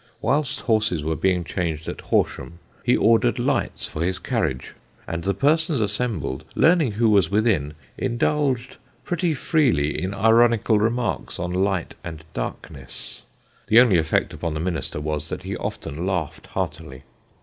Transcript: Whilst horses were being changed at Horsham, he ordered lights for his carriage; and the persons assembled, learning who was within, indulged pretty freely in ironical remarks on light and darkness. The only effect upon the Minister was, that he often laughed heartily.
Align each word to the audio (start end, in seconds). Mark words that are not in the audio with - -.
Whilst 0.19 0.61
horses 0.61 1.03
were 1.03 1.15
being 1.15 1.43
changed 1.43 1.87
at 1.87 2.01
Horsham, 2.01 2.57
he 2.83 2.97
ordered 2.97 3.37
lights 3.37 3.85
for 3.87 4.03
his 4.03 4.17
carriage; 4.17 4.73
and 5.07 5.23
the 5.23 5.35
persons 5.35 5.79
assembled, 5.79 6.43
learning 6.55 6.93
who 6.93 7.07
was 7.11 7.29
within, 7.29 7.75
indulged 7.99 8.77
pretty 9.03 9.35
freely 9.35 10.01
in 10.01 10.11
ironical 10.15 10.79
remarks 10.79 11.37
on 11.37 11.53
light 11.53 11.93
and 12.03 12.23
darkness. 12.33 13.21
The 13.67 13.79
only 13.79 13.99
effect 13.99 14.33
upon 14.33 14.55
the 14.55 14.59
Minister 14.59 14.99
was, 14.99 15.29
that 15.29 15.43
he 15.43 15.55
often 15.57 16.03
laughed 16.03 16.47
heartily. 16.47 17.03